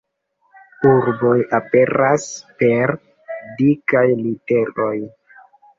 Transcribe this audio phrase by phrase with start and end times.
[0.91, 2.27] Urboj aperas
[2.63, 2.97] per
[3.61, 4.95] dikaj literoj.